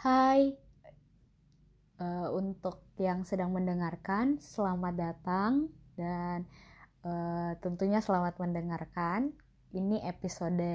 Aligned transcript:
Hai, 0.00 0.56
uh, 2.00 2.32
untuk 2.32 2.88
yang 2.96 3.28
sedang 3.28 3.52
mendengarkan, 3.52 4.40
selamat 4.40 4.96
datang 4.96 5.68
dan 5.92 6.48
uh, 7.04 7.52
tentunya 7.60 8.00
selamat 8.00 8.40
mendengarkan. 8.40 9.36
Ini 9.76 10.00
episode 10.08 10.72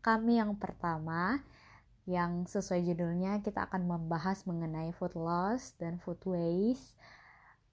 kami 0.00 0.40
yang 0.40 0.56
pertama 0.56 1.44
yang 2.08 2.48
sesuai 2.48 2.88
judulnya 2.88 3.44
kita 3.44 3.68
akan 3.68 3.84
membahas 3.84 4.48
mengenai 4.48 4.96
food 4.96 5.12
loss 5.12 5.76
dan 5.76 6.00
food 6.00 6.24
waste. 6.24 6.96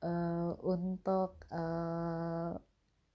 Uh, 0.03 0.59
untuk 0.59 1.39
uh, 1.55 2.51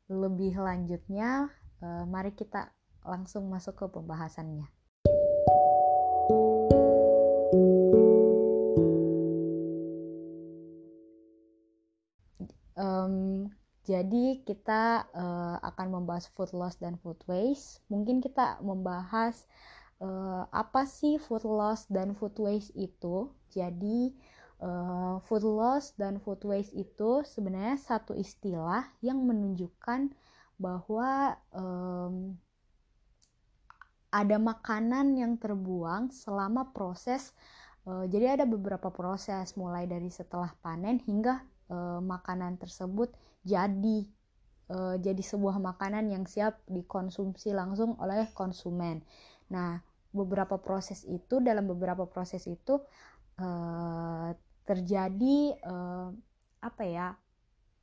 lebih 0.09 0.57
lanjutnya, 0.57 1.53
uh, 1.85 2.09
mari 2.09 2.33
kita 2.33 2.73
langsung 3.05 3.53
masuk 3.53 3.77
ke 3.77 3.85
pembahasannya. 3.85 4.80
Jadi 13.91 14.45
kita 14.45 15.09
uh, 15.11 15.57
akan 15.65 15.87
membahas 16.01 16.29
food 16.31 16.53
loss 16.53 16.77
dan 16.77 17.01
food 17.01 17.19
waste. 17.25 17.81
Mungkin 17.89 18.21
kita 18.21 18.61
membahas 18.61 19.49
uh, 20.05 20.45
apa 20.53 20.85
sih 20.85 21.17
food 21.17 21.43
loss 21.43 21.89
dan 21.89 22.13
food 22.13 22.37
waste 22.37 22.71
itu. 22.77 23.33
Jadi 23.51 24.13
uh, 24.61 25.19
food 25.25 25.43
loss 25.43 25.97
dan 25.97 26.21
food 26.21 26.39
waste 26.45 26.77
itu 26.77 27.25
sebenarnya 27.25 27.81
satu 27.81 28.13
istilah 28.13 28.85
yang 29.01 29.25
menunjukkan 29.25 30.13
bahwa 30.61 31.41
um, 31.57 32.37
ada 34.13 34.37
makanan 34.37 35.17
yang 35.17 35.35
terbuang 35.41 36.13
selama 36.13 36.71
proses. 36.77 37.33
Uh, 37.89 38.05
jadi 38.07 38.37
ada 38.37 38.45
beberapa 38.45 38.93
proses 38.93 39.57
mulai 39.57 39.89
dari 39.89 40.13
setelah 40.13 40.53
panen 40.61 41.01
hingga 41.01 41.41
uh, 41.71 42.03
makanan 42.03 42.59
tersebut 42.59 43.15
jadi 43.47 43.99
uh, 44.69 44.97
jadi 45.01 45.23
sebuah 45.23 45.63
makanan 45.63 46.11
yang 46.11 46.27
siap 46.27 46.61
dikonsumsi 46.69 47.55
langsung 47.55 47.97
oleh 48.03 48.29
konsumen. 48.37 49.01
Nah, 49.49 49.81
beberapa 50.11 50.59
proses 50.59 51.07
itu 51.07 51.39
dalam 51.39 51.71
beberapa 51.71 52.05
proses 52.11 52.45
itu 52.51 52.83
uh, 53.41 54.31
terjadi 54.67 55.59
apa 56.63 56.85
ya? 56.87 57.17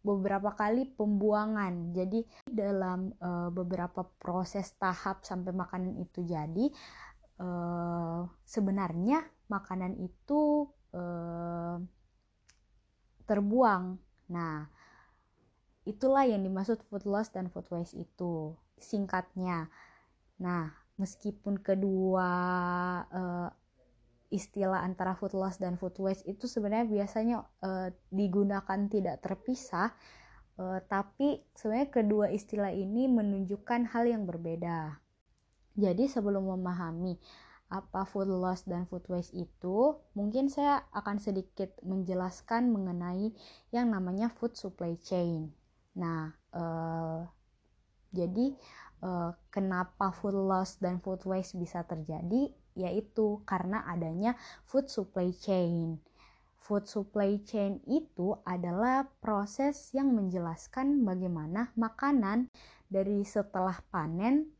beberapa 0.07 0.55
kali 0.55 0.87
pembuangan. 0.95 1.91
Jadi 1.91 2.23
dalam 2.47 3.11
beberapa 3.51 4.07
proses 4.07 4.71
tahap 4.79 5.27
sampai 5.27 5.51
makanan 5.51 5.99
itu 5.99 6.23
jadi 6.23 6.71
sebenarnya 8.47 9.19
makanan 9.51 9.99
itu 9.99 10.71
terbuang. 13.27 13.99
Nah, 14.31 14.65
Itulah 15.87 16.27
yang 16.27 16.43
dimaksud 16.43 16.83
food 16.91 17.07
loss 17.07 17.31
dan 17.31 17.47
food 17.47 17.63
waste 17.71 17.95
itu 17.95 18.51
singkatnya. 18.75 19.71
Nah, 20.43 20.67
meskipun 20.99 21.63
kedua 21.63 22.31
uh, 23.07 23.47
istilah 24.27 24.83
antara 24.83 25.15
food 25.15 25.31
loss 25.31 25.55
dan 25.55 25.79
food 25.79 25.95
waste 26.03 26.27
itu 26.27 26.43
sebenarnya 26.43 26.91
biasanya 26.91 27.37
uh, 27.63 27.87
digunakan 28.11 28.79
tidak 28.91 29.23
terpisah, 29.23 29.95
uh, 30.59 30.83
tapi 30.91 31.47
sebenarnya 31.55 31.87
kedua 31.87 32.35
istilah 32.35 32.75
ini 32.75 33.07
menunjukkan 33.07 33.87
hal 33.87 34.11
yang 34.11 34.27
berbeda. 34.27 34.99
Jadi 35.79 36.11
sebelum 36.11 36.51
memahami 36.51 37.15
apa 37.67 38.07
food 38.07 38.31
loss 38.31 38.63
dan 38.63 38.87
food 38.87 39.03
waste 39.11 39.35
itu, 39.35 39.99
mungkin 40.15 40.47
saya 40.47 40.87
akan 40.95 41.19
sedikit 41.19 41.75
menjelaskan 41.83 42.71
mengenai 42.71 43.35
yang 43.75 43.91
namanya 43.91 44.31
food 44.31 44.55
supply 44.55 44.95
chain. 45.03 45.51
Nah, 45.99 46.31
uh, 46.55 47.27
jadi 48.15 48.55
uh, 49.03 49.35
kenapa 49.51 50.15
food 50.15 50.37
loss 50.37 50.79
dan 50.79 51.03
food 51.03 51.19
waste 51.27 51.59
bisa 51.59 51.83
terjadi? 51.83 52.55
Yaitu 52.77 53.43
karena 53.43 53.83
adanya 53.83 54.39
food 54.63 54.87
supply 54.87 55.35
chain. 55.35 55.99
Food 56.55 56.87
supply 56.87 57.39
chain 57.43 57.83
itu 57.87 58.35
adalah 58.47 59.07
proses 59.19 59.91
yang 59.91 60.15
menjelaskan 60.15 61.03
bagaimana 61.03 61.71
makanan 61.75 62.51
dari 62.87 63.23
setelah 63.27 63.79
panen 63.91 64.51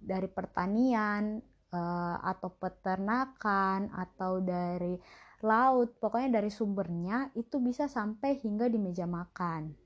dari 0.00 0.28
pertanian 0.28 1.40
uh, 1.76 2.16
atau 2.24 2.48
peternakan 2.56 3.92
atau 3.92 4.40
dari 4.40 4.96
laut, 5.44 6.00
pokoknya 6.00 6.40
dari 6.40 6.48
sumbernya 6.48 7.28
itu 7.36 7.60
bisa 7.60 7.84
sampai 7.86 8.40
hingga 8.40 8.72
di 8.72 8.80
meja 8.80 9.04
makan. 9.04 9.76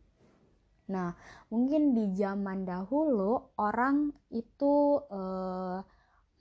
Nah, 0.90 1.14
mungkin 1.50 1.94
di 1.94 2.14
zaman 2.18 2.66
dahulu 2.66 3.54
orang 3.62 4.10
itu 4.34 4.98
eh, 5.10 5.78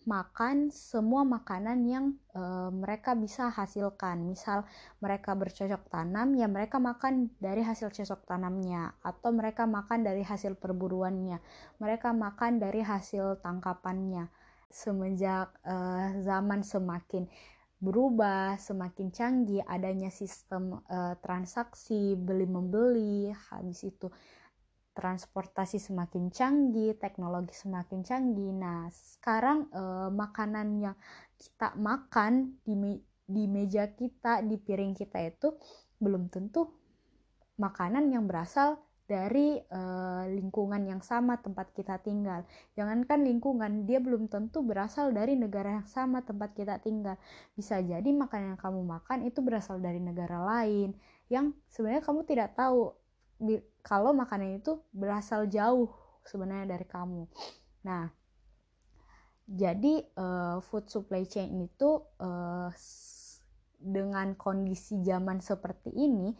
makan 0.09 0.73
semua 0.73 1.21
makanan 1.21 1.79
yang 1.85 2.05
eh, 2.33 2.69
mereka 2.73 3.13
bisa 3.13 3.53
hasilkan. 3.53 4.25
Misal 4.25 4.65
mereka 5.01 5.37
bercocok 5.37 5.85
tanam, 5.93 6.33
ya 6.33 6.49
mereka 6.49 6.81
makan 6.81 7.29
dari 7.37 7.61
hasil 7.61 7.93
cocok 7.93 8.25
tanamnya, 8.25 8.97
atau 9.05 9.29
mereka 9.29 9.69
makan 9.69 10.01
dari 10.01 10.25
hasil 10.25 10.57
perburuannya, 10.57 11.37
mereka 11.77 12.09
makan 12.13 12.57
dari 12.57 12.81
hasil 12.81 13.41
tangkapannya. 13.45 14.29
Semenjak 14.69 15.49
eh, 15.65 16.21
zaman 16.21 16.61
semakin 16.61 17.25
berubah, 17.79 18.59
semakin 18.59 19.07
canggih, 19.09 19.63
adanya 19.63 20.11
sistem 20.11 20.83
uh, 20.91 21.15
transaksi 21.23 22.11
beli 22.19 22.43
membeli, 22.43 23.31
habis 23.31 23.87
itu 23.87 24.11
transportasi 24.99 25.79
semakin 25.79 26.27
canggih, 26.27 26.99
teknologi 26.99 27.55
semakin 27.55 28.03
canggih. 28.03 28.51
Nah, 28.51 28.91
sekarang 28.91 29.71
eh, 29.71 30.09
makanan 30.11 30.67
yang 30.83 30.97
kita 31.39 31.71
makan 31.79 32.59
di 32.67 32.75
me 32.75 32.99
di 33.23 33.47
meja 33.47 33.87
kita, 33.95 34.43
di 34.43 34.59
piring 34.59 34.91
kita 34.91 35.23
itu 35.23 35.55
belum 36.03 36.27
tentu 36.27 36.67
makanan 37.61 38.11
yang 38.11 38.27
berasal 38.27 38.81
dari 39.09 39.57
uh, 39.57 40.29
lingkungan 40.29 40.85
yang 40.85 41.01
sama 41.01 41.41
tempat 41.41 41.73
kita 41.73 41.97
tinggal. 42.05 42.45
Jangankan 42.77 43.25
lingkungan, 43.25 43.89
dia 43.89 43.97
belum 43.97 44.29
tentu 44.29 44.61
berasal 44.61 45.09
dari 45.09 45.33
negara 45.33 45.81
yang 45.81 45.89
sama 45.89 46.21
tempat 46.21 46.53
kita 46.53 46.77
tinggal. 46.77 47.17
Bisa 47.57 47.81
jadi 47.81 48.05
makanan 48.05 48.53
yang 48.53 48.61
kamu 48.61 48.85
makan 48.85 49.25
itu 49.25 49.41
berasal 49.41 49.81
dari 49.81 49.97
negara 49.97 50.37
lain 50.45 50.93
yang 51.33 51.57
sebenarnya 51.73 52.05
kamu 52.05 52.21
tidak 52.29 52.53
tahu 52.53 52.93
kalau 53.81 54.13
makanan 54.13 54.61
itu 54.61 54.77
berasal 54.93 55.49
jauh 55.49 55.89
sebenarnya 56.21 56.77
dari 56.77 56.85
kamu. 56.85 57.25
Nah, 57.89 58.13
jadi 59.49 60.05
uh, 60.13 60.61
food 60.61 60.85
supply 60.93 61.25
chain 61.25 61.65
itu 61.65 62.05
uh, 62.21 62.69
dengan 63.79 64.35
kondisi 64.35 64.99
zaman 65.01 65.39
seperti 65.41 65.89
ini 65.95 66.35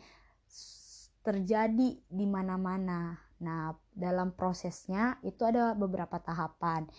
terjadi 1.30 1.90
di 2.10 2.26
mana-mana. 2.26 3.14
Nah, 3.46 3.70
dalam 3.94 4.34
prosesnya 4.34 5.22
itu 5.22 5.46
ada 5.46 5.78
beberapa 5.78 6.18
tahapan. 6.18 6.90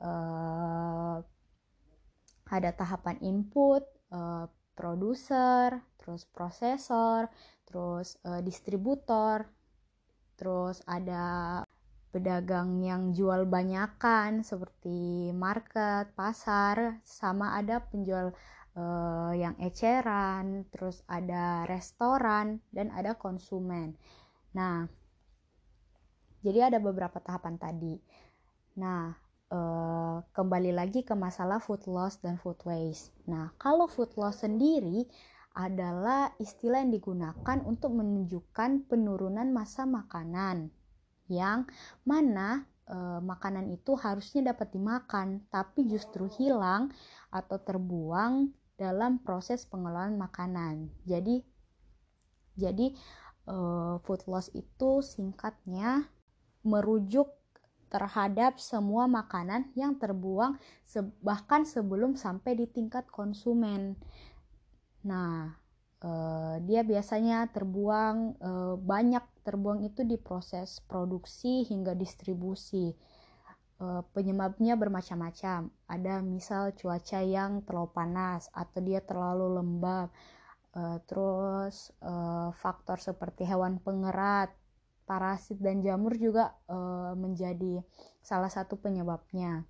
Uh, 0.00 1.20
ada 2.48 2.72
tahapan 2.72 3.20
input, 3.20 3.84
uh, 4.08 4.48
produser, 4.72 5.84
terus 6.00 6.24
prosesor, 6.32 7.28
terus 7.68 8.16
uh, 8.24 8.40
distributor, 8.40 9.44
terus 10.40 10.80
ada 10.88 11.60
pedagang 12.08 12.80
yang 12.80 13.12
jual 13.12 13.44
banyakan 13.44 14.46
seperti 14.46 15.28
market, 15.36 16.08
pasar, 16.16 17.02
sama 17.04 17.58
ada 17.58 17.84
penjual 17.90 18.32
uh, 18.78 19.32
yang 19.34 19.54
eceran, 19.62 20.66
terus 20.70 21.02
ada 21.06 21.66
restoran 21.66 22.62
dan 22.70 22.90
ada 22.94 23.14
konsumen. 23.18 23.94
Nah, 24.54 24.86
jadi 26.44 26.68
ada 26.70 26.78
beberapa 26.78 27.18
tahapan 27.18 27.56
tadi. 27.56 27.96
Nah, 28.78 29.14
uh, 29.50 30.22
kembali 30.34 30.74
lagi 30.74 31.02
ke 31.02 31.14
masalah 31.16 31.58
food 31.58 31.86
loss 31.90 32.20
dan 32.20 32.36
food 32.38 32.58
waste. 32.68 33.14
Nah, 33.26 33.54
kalau 33.56 33.90
food 33.90 34.12
loss 34.18 34.44
sendiri 34.44 35.06
adalah 35.54 36.34
istilah 36.42 36.82
yang 36.82 36.90
digunakan 36.90 37.58
untuk 37.62 37.94
menunjukkan 37.94 38.90
penurunan 38.90 39.54
masa 39.54 39.86
makanan 39.86 40.74
yang 41.30 41.64
mana 42.02 42.66
e, 42.84 42.96
makanan 43.22 43.70
itu 43.70 43.94
harusnya 43.94 44.50
dapat 44.50 44.74
dimakan 44.74 45.46
tapi 45.48 45.86
justru 45.86 46.26
hilang 46.26 46.90
atau 47.30 47.56
terbuang 47.62 48.50
dalam 48.74 49.22
proses 49.22 49.66
pengelolaan 49.66 50.18
makanan. 50.18 50.90
Jadi 51.06 51.42
jadi 52.54 52.94
e, 53.46 53.56
food 54.02 54.22
loss 54.30 54.50
itu 54.54 55.02
singkatnya 55.02 56.06
merujuk 56.64 57.30
terhadap 57.94 58.58
semua 58.58 59.06
makanan 59.06 59.70
yang 59.78 59.94
terbuang 59.94 60.58
bahkan 61.22 61.62
sebelum 61.62 62.18
sampai 62.18 62.58
di 62.58 62.66
tingkat 62.66 63.06
konsumen. 63.06 63.94
Nah, 65.06 65.54
eh, 66.02 66.56
dia 66.66 66.82
biasanya 66.82 67.46
terbuang 67.54 68.16
eh, 68.42 68.74
banyak 68.82 69.22
terbuang 69.46 69.86
itu 69.86 70.02
di 70.02 70.18
proses 70.18 70.82
produksi 70.82 71.62
hingga 71.70 71.94
distribusi. 71.94 72.98
Eh, 73.84 74.02
penyebabnya 74.16 74.80
bermacam-macam. 74.80 75.68
Ada 75.84 76.24
misal 76.24 76.72
cuaca 76.72 77.20
yang 77.20 77.60
terlalu 77.68 77.90
panas 77.92 78.48
atau 78.56 78.80
dia 78.80 79.04
terlalu 79.04 79.60
lembab. 79.60 80.08
Eh, 80.72 80.98
terus 81.04 81.92
eh, 82.00 82.50
faktor 82.56 82.98
seperti 82.98 83.44
hewan 83.44 83.76
pengerat, 83.84 84.56
parasit 85.04 85.60
dan 85.60 85.84
jamur 85.84 86.16
juga 86.16 86.56
menjadi 87.12 87.84
salah 88.24 88.48
satu 88.48 88.80
penyebabnya. 88.80 89.68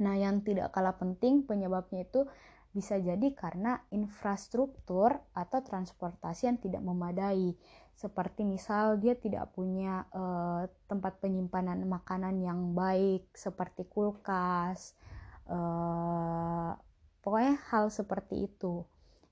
Nah, 0.00 0.14
yang 0.16 0.40
tidak 0.40 0.72
kalah 0.72 0.96
penting 0.96 1.44
penyebabnya 1.44 2.08
itu 2.08 2.24
bisa 2.72 2.96
jadi 2.96 3.36
karena 3.36 3.84
infrastruktur 3.92 5.20
atau 5.36 5.60
transportasi 5.60 6.48
yang 6.48 6.56
tidak 6.56 6.80
memadai. 6.80 7.52
Seperti 7.94 8.42
misal 8.42 8.98
dia 8.98 9.14
tidak 9.14 9.54
punya 9.54 10.04
uh, 10.10 10.66
tempat 10.90 11.22
penyimpanan 11.22 11.86
makanan 11.86 12.42
yang 12.42 12.74
baik 12.74 13.30
seperti 13.34 13.86
kulkas. 13.86 14.98
Uh, 15.46 16.74
pokoknya 17.22 17.56
hal 17.70 17.88
seperti 17.88 18.50
itu. 18.50 18.82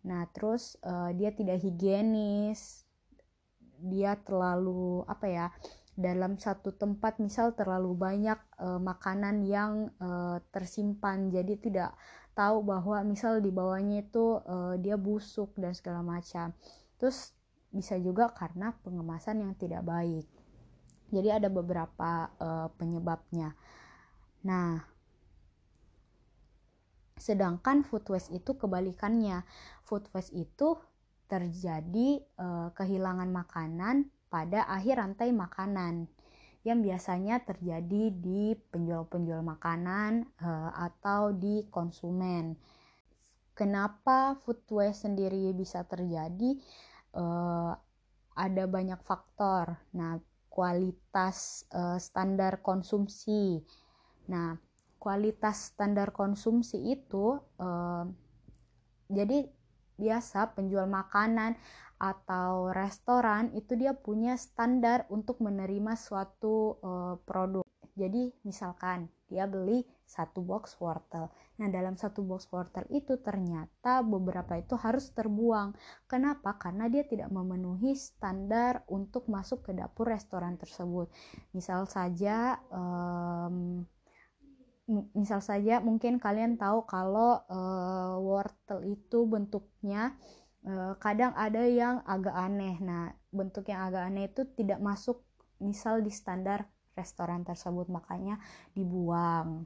Nah, 0.06 0.26
terus 0.30 0.78
uh, 0.86 1.10
dia 1.10 1.34
tidak 1.34 1.58
higienis. 1.62 2.86
Dia 3.82 4.14
terlalu 4.22 5.02
apa 5.10 5.26
ya? 5.26 5.46
dalam 5.92 6.40
satu 6.40 6.72
tempat 6.72 7.20
misal 7.20 7.52
terlalu 7.52 7.92
banyak 7.92 8.40
uh, 8.56 8.80
makanan 8.80 9.44
yang 9.44 9.92
uh, 10.00 10.40
tersimpan 10.48 11.28
jadi 11.28 11.54
tidak 11.60 11.90
tahu 12.32 12.64
bahwa 12.64 13.04
misal 13.04 13.44
di 13.44 13.52
bawahnya 13.52 14.08
itu 14.08 14.40
uh, 14.40 14.80
dia 14.80 14.96
busuk 14.96 15.52
dan 15.60 15.76
segala 15.76 16.00
macam 16.00 16.56
terus 16.96 17.36
bisa 17.72 17.96
juga 17.98 18.30
karena 18.36 18.76
pengemasan 18.84 19.42
yang 19.42 19.52
tidak 19.56 19.82
baik 19.82 20.28
jadi 21.12 21.42
ada 21.42 21.48
beberapa 21.48 22.28
uh, 22.38 22.68
penyebabnya 22.76 23.56
nah 24.44 24.84
sedangkan 27.16 27.86
food 27.86 28.06
waste 28.10 28.34
itu 28.34 28.54
kebalikannya 28.54 29.46
food 29.86 30.04
waste 30.12 30.34
itu 30.36 30.76
terjadi 31.32 32.20
uh, 32.36 32.68
kehilangan 32.76 33.32
makanan 33.32 34.12
pada 34.28 34.68
akhir 34.68 35.00
rantai 35.00 35.32
makanan 35.32 36.08
yang 36.62 36.78
biasanya 36.80 37.42
terjadi 37.42 38.14
di 38.14 38.54
penjual-penjual 38.70 39.42
makanan 39.42 40.30
uh, 40.38 40.70
atau 40.78 41.34
di 41.34 41.66
konsumen. 41.74 42.54
Kenapa 43.52 44.38
food 44.46 44.62
waste 44.70 45.10
sendiri 45.10 45.50
bisa 45.52 45.82
terjadi? 45.84 46.56
Uh, 47.12 47.76
ada 48.32 48.64
banyak 48.64 49.00
faktor. 49.04 49.76
Nah, 49.92 50.16
kualitas 50.48 51.68
uh, 51.72 51.96
standar 51.96 52.60
konsumsi. 52.60 53.60
Nah, 54.28 54.56
kualitas 55.00 55.72
standar 55.72 56.12
konsumsi 56.12 56.78
itu 56.92 57.40
uh, 57.58 58.04
jadi 59.12 59.48
biasa 59.98 60.56
penjual 60.56 60.88
makanan 60.88 61.56
atau 62.00 62.74
restoran 62.74 63.54
itu 63.54 63.78
dia 63.78 63.94
punya 63.94 64.34
standar 64.34 65.06
untuk 65.12 65.38
menerima 65.38 65.94
suatu 65.94 66.80
uh, 66.82 67.14
produk. 67.22 67.62
Jadi 67.92 68.32
misalkan 68.48 69.12
dia 69.28 69.44
beli 69.44 69.84
satu 70.08 70.40
box 70.40 70.80
wortel. 70.80 71.28
Nah 71.60 71.68
dalam 71.68 71.96
satu 71.96 72.24
box 72.24 72.48
wortel 72.48 72.88
itu 72.88 73.20
ternyata 73.20 74.00
beberapa 74.00 74.56
itu 74.56 74.76
harus 74.80 75.12
terbuang. 75.12 75.76
Kenapa? 76.08 76.56
Karena 76.56 76.88
dia 76.88 77.04
tidak 77.04 77.28
memenuhi 77.28 77.92
standar 77.96 78.84
untuk 78.88 79.28
masuk 79.28 79.68
ke 79.68 79.76
dapur 79.76 80.08
restoran 80.08 80.56
tersebut. 80.56 81.12
Misal 81.52 81.84
saja 81.84 82.60
um, 82.72 83.84
misal 85.16 85.40
saja 85.40 85.80
mungkin 85.80 86.20
kalian 86.20 86.60
tahu 86.60 86.84
kalau 86.84 87.44
uh, 87.48 88.16
wortel 88.20 88.84
itu 88.84 89.24
bentuknya 89.24 90.16
uh, 90.66 90.96
kadang 91.00 91.32
ada 91.36 91.64
yang 91.64 92.00
agak 92.04 92.34
aneh. 92.34 92.76
Nah, 92.80 93.12
bentuk 93.32 93.68
yang 93.68 93.88
agak 93.88 94.02
aneh 94.08 94.28
itu 94.28 94.42
tidak 94.56 94.80
masuk 94.80 95.24
misal 95.62 96.02
di 96.02 96.10
standar 96.10 96.66
restoran 96.96 97.42
tersebut, 97.42 97.88
makanya 97.88 98.40
dibuang. 98.76 99.64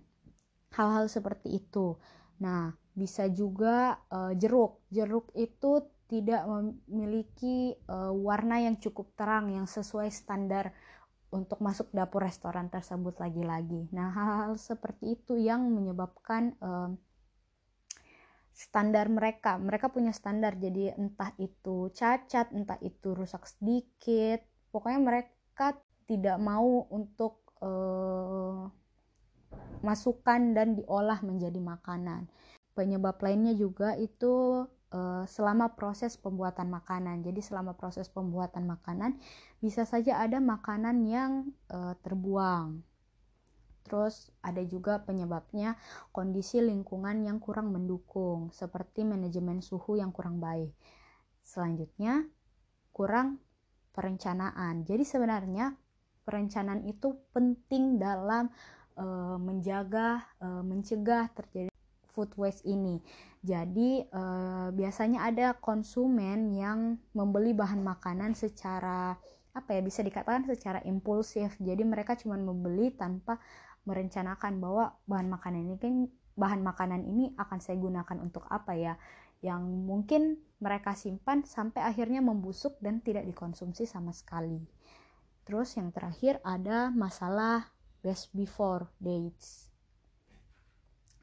Hal-hal 0.74 1.06
seperti 1.08 1.62
itu. 1.62 1.96
Nah, 2.42 2.74
bisa 2.92 3.28
juga 3.32 4.00
uh, 4.12 4.32
jeruk. 4.36 4.84
Jeruk 4.92 5.32
itu 5.36 5.84
tidak 6.06 6.46
memiliki 6.46 7.74
uh, 7.90 8.14
warna 8.14 8.62
yang 8.62 8.78
cukup 8.78 9.10
terang 9.18 9.50
yang 9.50 9.66
sesuai 9.66 10.06
standar 10.14 10.70
untuk 11.34 11.58
masuk 11.58 11.90
dapur 11.90 12.22
restoran 12.22 12.70
tersebut 12.70 13.18
lagi-lagi. 13.18 13.90
Nah, 13.90 14.14
hal-hal 14.14 14.54
seperti 14.54 15.18
itu 15.18 15.34
yang 15.34 15.66
menyebabkan 15.66 16.54
uh, 16.62 16.94
standar 18.56 19.12
mereka 19.12 19.60
mereka 19.60 19.92
punya 19.92 20.16
standar 20.16 20.56
jadi 20.56 20.96
entah 20.96 21.28
itu 21.36 21.92
cacat 21.92 22.56
entah 22.56 22.80
itu 22.80 23.12
rusak 23.12 23.44
sedikit 23.44 24.40
pokoknya 24.72 25.00
mereka 25.04 25.76
tidak 26.06 26.38
mau 26.38 26.86
untuk 26.90 27.42
uh, 27.60 28.66
masukkan 29.82 30.40
dan 30.54 30.78
diolah 30.78 31.20
menjadi 31.22 31.58
makanan 31.58 32.30
penyebab 32.72 33.18
lainnya 33.22 33.52
juga 33.54 33.94
itu 33.98 34.64
uh, 34.94 35.24
selama 35.26 35.74
proses 35.76 36.16
pembuatan 36.16 36.70
makanan 36.70 37.22
jadi 37.26 37.40
selama 37.42 37.74
proses 37.76 38.08
pembuatan 38.08 38.64
makanan 38.64 39.18
bisa 39.60 39.84
saja 39.84 40.22
ada 40.22 40.38
makanan 40.38 41.06
yang 41.06 41.50
uh, 41.70 41.94
terbuang 42.00 42.86
Terus 43.86 44.34
ada 44.42 44.60
juga 44.66 44.98
penyebabnya 44.98 45.78
kondisi 46.10 46.58
lingkungan 46.58 47.22
yang 47.22 47.38
kurang 47.38 47.70
mendukung, 47.70 48.50
seperti 48.50 49.06
manajemen 49.06 49.62
suhu 49.62 49.94
yang 49.94 50.10
kurang 50.10 50.42
baik. 50.42 50.74
Selanjutnya, 51.46 52.26
kurang 52.90 53.38
perencanaan. 53.94 54.82
Jadi 54.82 55.06
sebenarnya 55.06 55.78
perencanaan 56.26 56.82
itu 56.90 57.14
penting 57.30 58.02
dalam 58.02 58.50
e, 58.98 59.06
menjaga, 59.38 60.26
e, 60.42 60.48
mencegah 60.66 61.30
terjadi 61.30 61.70
food 62.10 62.34
waste 62.34 62.66
ini. 62.66 62.98
Jadi 63.46 64.02
e, 64.02 64.22
biasanya 64.74 65.30
ada 65.30 65.54
konsumen 65.54 66.50
yang 66.50 66.98
membeli 67.14 67.54
bahan 67.54 67.86
makanan 67.86 68.34
secara 68.34 69.14
apa 69.56 69.70
ya 69.72 69.80
bisa 69.80 70.02
dikatakan 70.02 70.44
secara 70.44 70.82
impulsif. 70.82 71.54
Jadi 71.62 71.86
mereka 71.86 72.18
cuma 72.18 72.34
membeli 72.34 72.90
tanpa 72.92 73.38
merencanakan 73.86 74.58
bahwa 74.58 74.98
bahan 75.06 75.30
makanan 75.30 75.60
ini 75.62 75.76
kan 75.78 75.94
bahan 76.36 76.60
makanan 76.60 77.06
ini 77.06 77.32
akan 77.40 77.58
saya 77.62 77.80
gunakan 77.80 78.18
untuk 78.20 78.44
apa 78.52 78.76
ya 78.76 78.94
yang 79.40 79.64
mungkin 79.64 80.36
mereka 80.60 80.92
simpan 80.96 81.44
sampai 81.44 81.84
akhirnya 81.84 82.20
membusuk 82.24 82.76
dan 82.82 83.00
tidak 83.00 83.24
dikonsumsi 83.28 83.84
sama 83.88 84.12
sekali. 84.12 84.60
Terus 85.46 85.78
yang 85.78 85.94
terakhir 85.94 86.42
ada 86.42 86.90
masalah 86.90 87.70
best 88.02 88.34
before 88.34 88.90
dates. 88.98 89.70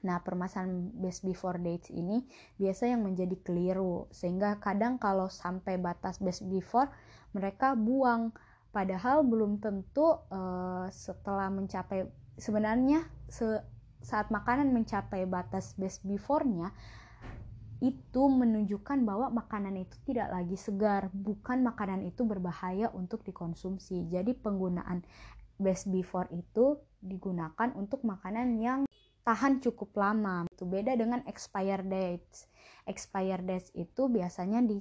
Nah, 0.04 0.20
permasalahan 0.20 0.92
best 1.00 1.24
before 1.24 1.60
dates 1.60 1.88
ini 1.92 2.24
biasa 2.60 2.92
yang 2.92 3.08
menjadi 3.08 3.40
keliru 3.40 4.08
sehingga 4.12 4.60
kadang 4.60 5.00
kalau 5.00 5.32
sampai 5.32 5.80
batas 5.80 6.20
best 6.20 6.44
before 6.48 6.92
mereka 7.32 7.76
buang 7.76 8.36
padahal 8.76 9.24
belum 9.24 9.64
tentu 9.64 10.20
uh, 10.28 10.92
setelah 10.92 11.48
mencapai 11.48 12.10
sebenarnya 12.36 13.06
se 13.30 13.64
saat 14.04 14.28
makanan 14.28 14.76
mencapai 14.76 15.24
batas 15.24 15.80
best 15.80 16.04
before-nya 16.04 16.76
itu 17.84 18.24
menunjukkan 18.32 19.04
bahwa 19.04 19.28
makanan 19.44 19.76
itu 19.76 20.00
tidak 20.08 20.32
lagi 20.32 20.56
segar, 20.56 21.12
bukan 21.12 21.68
makanan 21.68 22.08
itu 22.08 22.24
berbahaya 22.24 22.88
untuk 22.96 23.28
dikonsumsi. 23.28 24.08
Jadi 24.08 24.32
penggunaan 24.40 25.04
best 25.60 25.92
before 25.92 26.32
itu 26.32 26.80
digunakan 27.04 27.76
untuk 27.76 28.08
makanan 28.08 28.56
yang 28.64 28.80
tahan 29.28 29.60
cukup 29.60 29.92
lama. 30.00 30.48
Itu 30.48 30.64
beda 30.64 30.96
dengan 30.96 31.28
expired 31.28 31.92
dates. 31.92 32.48
Expired 32.88 33.44
dates 33.44 33.68
itu 33.76 34.08
biasanya 34.08 34.64
di, 34.64 34.80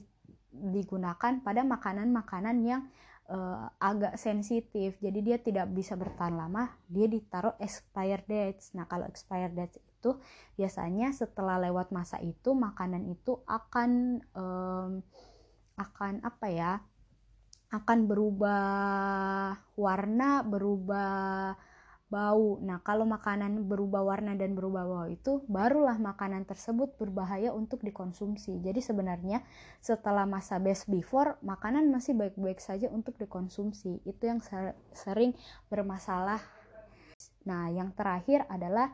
digunakan 0.55 1.43
pada 1.43 1.67
makanan-makanan 1.67 2.57
yang 2.63 2.87
uh, 3.33 3.67
agak 3.81 4.21
sensitif 4.21 4.99
jadi 5.01 5.19
dia 5.23 5.39
tidak 5.41 5.71
bisa 5.73 5.95
bertahan 5.97 6.35
lama 6.35 6.69
dia 6.91 7.07
ditaruh 7.09 7.57
expired 7.63 8.27
dates 8.29 8.75
nah 8.77 8.85
kalau 8.85 9.07
expired 9.09 9.55
dates 9.57 9.81
itu 10.03 10.19
biasanya 10.59 11.15
setelah 11.15 11.63
lewat 11.63 11.95
masa 11.95 12.19
itu 12.19 12.59
makanan 12.59 13.07
itu 13.07 13.39
akan 13.47 14.19
um, 14.35 14.99
akan 15.79 16.19
apa 16.27 16.47
ya 16.51 16.73
akan 17.71 18.11
berubah 18.11 19.55
warna 19.79 20.43
berubah 20.43 21.55
bau. 22.13 22.61
Nah, 22.61 22.85
kalau 22.85 23.09
makanan 23.09 23.65
berubah 23.65 24.05
warna 24.05 24.37
dan 24.37 24.53
berubah 24.53 24.85
bau 24.85 25.09
itu 25.09 25.41
barulah 25.49 25.97
makanan 25.97 26.45
tersebut 26.45 27.01
berbahaya 27.01 27.57
untuk 27.57 27.81
dikonsumsi. 27.81 28.61
Jadi 28.61 28.85
sebenarnya 28.85 29.41
setelah 29.81 30.29
masa 30.29 30.61
best 30.61 30.93
before, 30.93 31.41
makanan 31.41 31.89
masih 31.89 32.13
baik-baik 32.13 32.61
saja 32.61 32.93
untuk 32.93 33.17
dikonsumsi. 33.17 34.05
Itu 34.05 34.29
yang 34.29 34.45
sering 34.93 35.33
bermasalah. 35.73 36.45
Nah, 37.49 37.73
yang 37.73 37.97
terakhir 37.97 38.45
adalah 38.53 38.93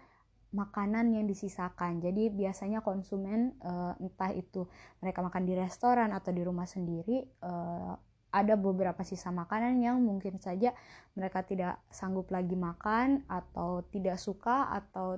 makanan 0.53 1.13
yang 1.13 1.29
disisakan. 1.29 2.01
Jadi 2.01 2.33
biasanya 2.33 2.81
konsumen 2.81 3.53
uh, 3.61 3.93
entah 4.01 4.33
itu 4.33 4.65
mereka 5.05 5.21
makan 5.21 5.45
di 5.45 5.53
restoran 5.53 6.11
atau 6.17 6.33
di 6.33 6.41
rumah 6.41 6.65
sendiri 6.65 7.21
uh, 7.45 7.93
ada 8.29 8.55
beberapa 8.61 9.01
sisa 9.05 9.33
makanan 9.33 9.81
yang 9.81 10.01
mungkin 10.05 10.37
saja 10.37 10.77
mereka 11.17 11.45
tidak 11.45 11.81
sanggup 11.89 12.29
lagi 12.29 12.57
makan 12.57 13.25
atau 13.25 13.85
tidak 13.89 14.21
suka 14.21 14.69
atau 14.69 15.17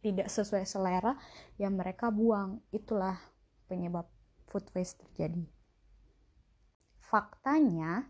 tidak 0.00 0.28
sesuai 0.32 0.64
selera 0.64 1.16
yang 1.60 1.76
mereka 1.76 2.08
buang. 2.08 2.60
Itulah 2.72 3.16
penyebab 3.68 4.08
food 4.48 4.64
waste 4.72 5.02
terjadi. 5.02 5.44
Faktanya, 7.02 8.06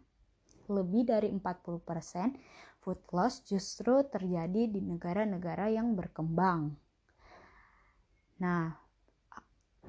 lebih 0.66 1.06
dari 1.06 1.30
40% 1.30 2.75
food 2.86 3.02
loss 3.10 3.42
justru 3.42 4.06
terjadi 4.06 4.70
di 4.70 4.78
negara-negara 4.78 5.74
yang 5.74 5.98
berkembang. 5.98 6.70
Nah, 8.38 8.70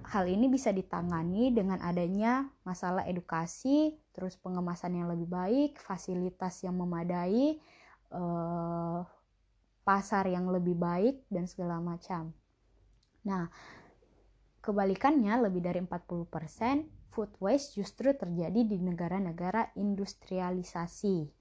hal 0.10 0.26
ini 0.26 0.50
bisa 0.50 0.74
ditangani 0.74 1.54
dengan 1.54 1.78
adanya 1.86 2.50
masalah 2.66 3.06
edukasi, 3.06 3.94
terus 4.18 4.34
pengemasan 4.42 4.98
yang 4.98 5.14
lebih 5.14 5.30
baik, 5.30 5.78
fasilitas 5.78 6.66
yang 6.66 6.74
memadai, 6.74 7.62
eh, 8.10 9.00
pasar 9.86 10.26
yang 10.34 10.50
lebih 10.50 10.74
baik, 10.74 11.22
dan 11.30 11.46
segala 11.46 11.78
macam. 11.78 12.34
Nah, 13.30 13.46
kebalikannya 14.66 15.38
lebih 15.46 15.62
dari 15.62 15.86
40% 15.86 16.90
food 17.14 17.30
waste 17.38 17.78
justru 17.78 18.10
terjadi 18.18 18.66
di 18.66 18.82
negara-negara 18.82 19.78
industrialisasi. 19.78 21.37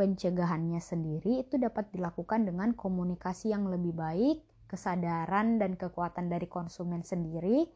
Pencegahannya 0.00 0.80
sendiri 0.80 1.44
itu 1.44 1.60
dapat 1.60 1.92
dilakukan 1.92 2.48
dengan 2.48 2.72
komunikasi 2.72 3.52
yang 3.52 3.68
lebih 3.68 3.92
baik, 3.92 4.40
kesadaran 4.64 5.60
dan 5.60 5.76
kekuatan 5.76 6.32
dari 6.32 6.48
konsumen 6.48 7.04
sendiri, 7.04 7.68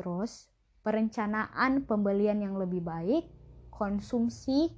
Terus 0.00 0.48
perencanaan 0.80 1.84
pembelian 1.84 2.40
yang 2.40 2.56
lebih 2.56 2.80
baik, 2.80 3.28
konsumsi 3.68 4.72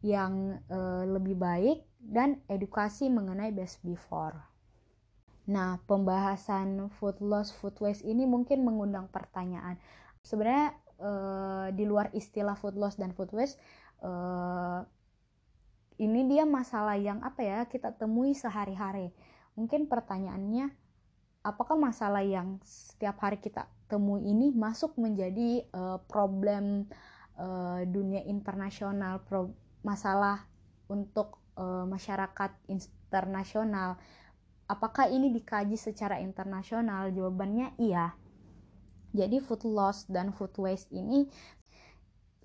yang 0.00 0.56
e, 0.70 0.78
lebih 1.04 1.36
baik 1.36 1.84
dan 2.00 2.40
edukasi 2.46 3.10
mengenai 3.10 3.52
best 3.52 3.82
before. 3.82 4.38
Nah, 5.52 5.78
pembahasan 5.86 6.90
food 6.98 7.20
loss, 7.22 7.54
food 7.54 7.76
waste 7.84 8.02
ini 8.08 8.24
mungkin 8.26 8.64
mengundang 8.64 9.12
pertanyaan. 9.12 9.76
Sebenarnya 10.24 10.72
e, 10.96 11.12
di 11.76 11.84
luar 11.84 12.08
istilah 12.16 12.56
food 12.56 12.80
loss 12.80 12.96
dan 12.96 13.12
food 13.12 13.30
waste 13.36 13.60
e, 14.00 14.10
ini 15.96 16.28
dia 16.28 16.44
masalah 16.44 16.96
yang 17.00 17.24
apa 17.24 17.40
ya 17.40 17.58
kita 17.64 17.92
temui 17.96 18.36
sehari-hari. 18.36 19.12
Mungkin 19.56 19.88
pertanyaannya 19.88 20.68
apakah 21.40 21.78
masalah 21.78 22.20
yang 22.20 22.60
setiap 22.66 23.16
hari 23.22 23.40
kita 23.40 23.70
temui 23.86 24.26
ini 24.26 24.52
masuk 24.52 24.98
menjadi 24.98 25.64
uh, 25.72 26.02
problem 26.04 26.90
uh, 27.38 27.80
dunia 27.86 28.26
internasional, 28.26 29.22
pro 29.24 29.54
masalah 29.86 30.44
untuk 30.90 31.38
uh, 31.56 31.86
masyarakat 31.88 32.50
internasional. 32.68 33.96
Apakah 34.66 35.06
ini 35.06 35.30
dikaji 35.30 35.78
secara 35.78 36.18
internasional? 36.18 37.14
Jawabannya 37.14 37.78
iya. 37.78 38.18
Jadi 39.14 39.38
food 39.40 39.64
loss 39.64 40.04
dan 40.10 40.34
food 40.34 40.52
waste 40.58 40.90
ini 40.92 41.30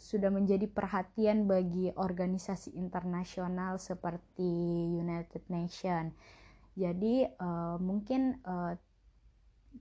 sudah 0.01 0.33
menjadi 0.33 0.65
perhatian 0.65 1.45
bagi 1.45 1.93
organisasi 1.93 2.73
internasional 2.73 3.77
seperti 3.77 4.49
United 4.97 5.45
Nations. 5.53 6.17
Jadi 6.73 7.29
uh, 7.29 7.77
mungkin 7.77 8.41
uh, 8.41 8.73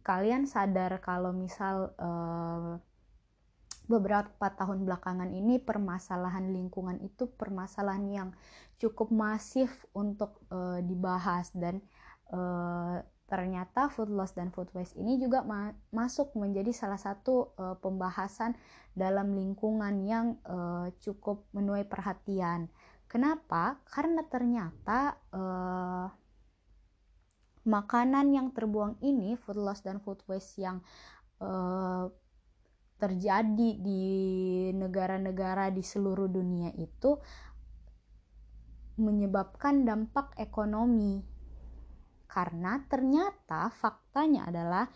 kalian 0.04 0.44
sadar 0.44 1.00
kalau 1.00 1.32
misal 1.32 1.96
uh, 1.96 2.76
beberapa 3.88 4.46
tahun 4.54 4.86
belakangan 4.86 5.32
ini 5.32 5.58
permasalahan 5.58 6.52
lingkungan 6.52 7.00
itu 7.02 7.26
permasalahan 7.26 8.06
yang 8.06 8.30
cukup 8.76 9.08
masif 9.08 9.72
untuk 9.96 10.38
uh, 10.52 10.78
dibahas 10.84 11.50
dan 11.56 11.80
uh, 12.30 13.02
ternyata 13.30 13.86
food 13.86 14.10
loss 14.10 14.34
dan 14.34 14.50
food 14.50 14.66
waste 14.74 14.98
ini 14.98 15.14
juga 15.22 15.46
ma 15.46 15.70
masuk 15.94 16.34
menjadi 16.34 16.74
salah 16.74 16.98
satu 16.98 17.54
uh, 17.54 17.78
pembahasan 17.78 18.58
dalam 18.98 19.38
lingkungan 19.38 20.02
yang 20.02 20.34
uh, 20.50 20.90
cukup 20.98 21.46
menuai 21.54 21.86
perhatian. 21.86 22.66
Kenapa? 23.06 23.78
Karena 23.86 24.26
ternyata 24.26 25.14
uh, 25.30 26.10
makanan 27.70 28.34
yang 28.34 28.50
terbuang 28.50 28.98
ini 28.98 29.38
food 29.38 29.62
loss 29.62 29.86
dan 29.86 30.02
food 30.02 30.18
waste 30.26 30.58
yang 30.58 30.82
uh, 31.38 32.10
terjadi 32.98 33.70
di 33.80 34.04
negara-negara 34.74 35.70
di 35.72 35.80
seluruh 35.80 36.28
dunia 36.28 36.74
itu 36.76 37.16
menyebabkan 39.00 39.88
dampak 39.88 40.36
ekonomi 40.36 41.29
karena 42.30 42.86
ternyata 42.86 43.74
faktanya 43.74 44.46
adalah 44.46 44.86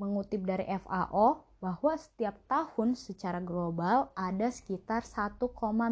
mengutip 0.00 0.40
dari 0.48 0.64
FAO 0.64 1.44
bahwa 1.60 1.94
setiap 1.96 2.36
tahun 2.48 2.96
secara 2.96 3.40
global 3.40 4.12
ada 4.16 4.48
sekitar 4.48 5.04
1, 5.04 5.40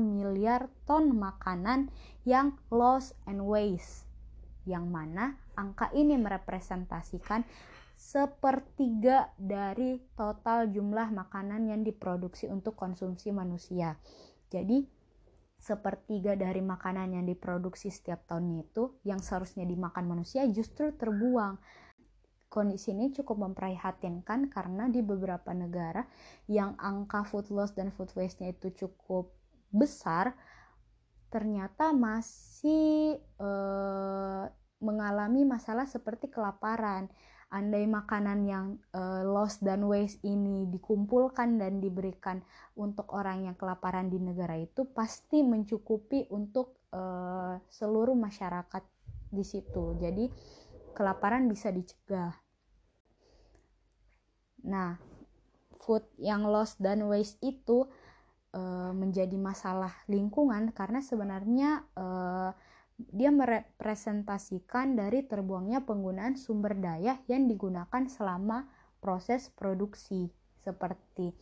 miliar 0.01 0.73
ton 0.89 1.13
makanan 1.13 1.93
yang 2.25 2.57
lost 2.73 3.17
and 3.29 3.45
waste 3.45 4.09
yang 4.65 4.89
mana 4.89 5.37
angka 5.57 5.93
ini 5.93 6.17
merepresentasikan 6.17 7.45
sepertiga 7.95 9.31
dari 9.39 10.03
total 10.19 10.69
jumlah 10.69 11.15
makanan 11.15 11.71
yang 11.71 11.81
diproduksi 11.87 12.51
untuk 12.51 12.75
konsumsi 12.75 13.31
manusia. 13.31 13.97
Jadi, 14.51 14.85
sepertiga 15.65 16.37
dari 16.37 16.61
makanan 16.61 17.17
yang 17.17 17.25
diproduksi 17.25 17.89
setiap 17.89 18.29
tahunnya 18.29 18.69
itu 18.69 19.01
yang 19.09 19.25
seharusnya 19.25 19.65
dimakan 19.65 20.05
manusia 20.05 20.45
justru 20.53 20.93
terbuang. 20.93 21.57
Kondisi 22.53 22.93
ini 22.93 23.11
cukup 23.17 23.49
memprihatinkan 23.51 24.53
karena 24.53 24.87
di 24.93 25.01
beberapa 25.01 25.57
negara 25.57 26.05
yang 26.47 26.77
angka 26.77 27.25
food 27.25 27.49
loss 27.49 27.73
dan 27.73 27.91
food 27.97 28.13
waste-nya 28.13 28.53
itu 28.53 28.71
cukup 28.77 29.33
besar, 29.73 30.37
ternyata 31.33 31.91
masih 31.91 33.19
uh, 33.43 34.47
mengalami 34.79 35.43
masalah 35.49 35.89
seperti 35.89 36.31
kelaparan. 36.31 37.11
Andai 37.55 37.87
makanan 37.87 38.51
yang 38.51 38.67
uh, 38.91 39.23
lost 39.23 39.63
dan 39.63 39.87
waste 39.87 40.19
ini 40.27 40.67
dikumpulkan 40.67 41.55
dan 41.55 41.79
diberikan 41.79 42.43
untuk 42.75 43.07
orang 43.15 43.47
yang 43.47 43.55
kelaparan 43.55 44.11
di 44.11 44.19
negara 44.19 44.59
itu 44.59 44.83
pasti 44.91 45.47
mencukupi 45.47 46.27
untuk 46.35 46.83
uh, 46.91 47.55
seluruh 47.71 48.19
masyarakat 48.19 48.83
di 49.31 49.45
situ. 49.47 49.95
Jadi 50.03 50.27
kelaparan 50.99 51.47
bisa 51.47 51.71
dicegah. 51.71 52.35
Nah, 54.67 54.99
food 55.79 56.03
yang 56.19 56.51
lost 56.51 56.83
dan 56.83 57.07
waste 57.07 57.39
itu 57.39 57.87
uh, 58.57 58.91
menjadi 58.91 59.37
masalah 59.37 59.93
lingkungan 60.11 60.73
karena 60.73 61.05
sebenarnya 61.05 61.85
uh, 61.95 62.51
dia 62.95 63.35
merepresentasikan 63.35 64.95
dari 64.95 65.27
terbuangnya 65.27 65.83
penggunaan 65.83 66.39
sumber 66.39 66.79
daya 66.79 67.19
yang 67.27 67.51
digunakan 67.51 68.07
selama 68.07 68.71
proses 69.03 69.51
produksi 69.51 70.31
seperti 70.63 71.35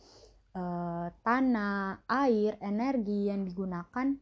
e, 0.51 0.63
tanah, 1.13 2.01
air, 2.09 2.57
energi 2.57 3.29
yang 3.29 3.45
digunakan 3.45 4.17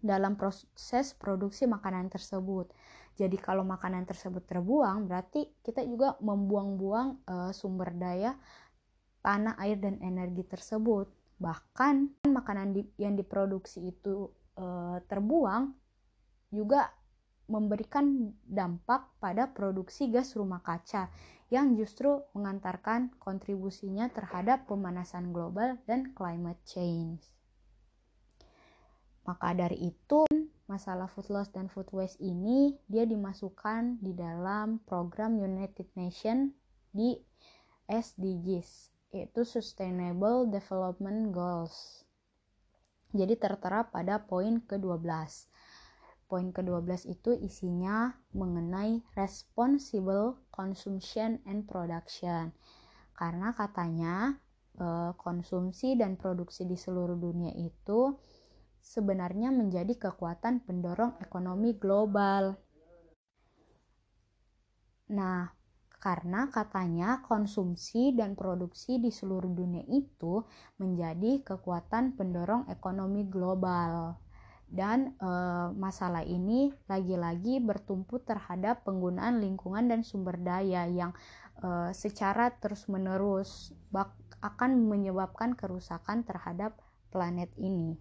dalam 0.00 0.34
proses 0.40 1.12
produksi 1.12 1.68
makanan 1.68 2.08
tersebut. 2.08 2.72
Jadi 3.16 3.36
kalau 3.40 3.64
makanan 3.64 4.04
tersebut 4.04 4.44
terbuang 4.44 5.08
berarti 5.08 5.48
kita 5.60 5.84
juga 5.84 6.16
membuang-buang 6.24 7.08
e, 7.24 7.34
sumber 7.52 7.92
daya 7.92 8.32
tanah, 9.20 9.60
air 9.60 9.76
dan 9.76 10.00
energi 10.00 10.40
tersebut. 10.48 11.12
Bahkan 11.36 12.24
makanan 12.32 12.72
di, 12.72 12.82
yang 12.96 13.12
diproduksi 13.12 13.92
itu 13.92 14.32
e, 14.56 14.66
terbuang 15.04 15.85
juga 16.50 16.92
memberikan 17.46 18.34
dampak 18.42 19.06
pada 19.22 19.50
produksi 19.54 20.10
gas 20.10 20.34
rumah 20.34 20.62
kaca 20.62 21.10
yang 21.46 21.78
justru 21.78 22.26
mengantarkan 22.34 23.14
kontribusinya 23.22 24.10
terhadap 24.10 24.66
pemanasan 24.66 25.30
global 25.30 25.78
dan 25.86 26.10
climate 26.10 26.58
change. 26.66 27.22
Maka 29.26 29.54
dari 29.54 29.90
itu, 29.90 30.26
masalah 30.66 31.06
food 31.06 31.30
loss 31.30 31.50
dan 31.54 31.70
food 31.70 31.86
waste 31.94 32.18
ini 32.18 32.74
dia 32.90 33.06
dimasukkan 33.06 34.02
di 34.02 34.14
dalam 34.14 34.82
program 34.82 35.38
United 35.38 35.86
Nations 35.94 36.50
di 36.90 37.14
SDGs 37.86 38.90
yaitu 39.14 39.46
Sustainable 39.46 40.50
Development 40.50 41.30
Goals. 41.30 42.02
Jadi 43.14 43.38
tertera 43.38 43.86
pada 43.86 44.18
poin 44.26 44.58
ke-12. 44.60 45.06
Poin 46.26 46.50
ke-12 46.50 47.06
itu 47.06 47.38
isinya 47.38 48.10
mengenai 48.34 48.98
responsible 49.14 50.42
consumption 50.50 51.38
and 51.46 51.70
production. 51.70 52.50
Karena 53.14 53.54
katanya 53.54 54.34
eh, 54.74 55.14
konsumsi 55.14 55.94
dan 55.94 56.18
produksi 56.18 56.66
di 56.66 56.74
seluruh 56.74 57.14
dunia 57.14 57.54
itu 57.54 58.18
sebenarnya 58.82 59.54
menjadi 59.54 60.10
kekuatan 60.10 60.66
pendorong 60.66 61.18
ekonomi 61.22 61.78
global. 61.78 62.58
Nah, 65.14 65.46
karena 66.02 66.50
katanya 66.50 67.22
konsumsi 67.22 68.14
dan 68.14 68.38
produksi 68.38 69.02
di 69.02 69.10
seluruh 69.10 69.50
dunia 69.50 69.82
itu 69.90 70.42
menjadi 70.78 71.42
kekuatan 71.42 72.14
pendorong 72.14 72.70
ekonomi 72.70 73.26
global. 73.26 74.25
Dan 74.66 75.14
e, 75.16 75.30
masalah 75.78 76.26
ini 76.26 76.74
lagi-lagi 76.90 77.62
bertumpu 77.62 78.18
terhadap 78.18 78.82
penggunaan 78.82 79.38
lingkungan 79.38 79.86
dan 79.86 80.02
sumber 80.02 80.36
daya 80.42 80.90
yang 80.90 81.14
e, 81.62 81.94
secara 81.94 82.50
terus-menerus 82.58 83.70
akan 84.42 84.90
menyebabkan 84.90 85.54
kerusakan 85.54 86.26
terhadap 86.26 86.76
planet 87.14 87.48
ini. 87.56 87.96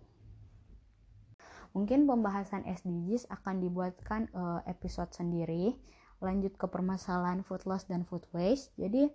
Mungkin 1.76 2.08
pembahasan 2.08 2.64
SDGs 2.64 3.28
akan 3.28 3.60
dibuatkan 3.60 4.32
uh, 4.32 4.64
episode 4.64 5.12
sendiri. 5.12 5.76
Lanjut 6.24 6.56
ke 6.56 6.72
permasalahan 6.72 7.44
food 7.44 7.68
loss 7.68 7.84
dan 7.92 8.08
food 8.08 8.24
waste. 8.32 8.72
Jadi 8.80 9.12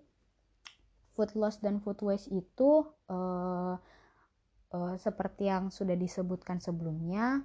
food 1.16 1.32
loss 1.40 1.56
dan 1.64 1.80
food 1.80 1.96
waste 2.04 2.28
itu 2.28 2.84
uh, 3.08 3.80
uh, 4.74 4.96
seperti 4.98 5.48
yang 5.48 5.68
sudah 5.68 5.94
disebutkan 5.94 6.58
sebelumnya 6.58 7.44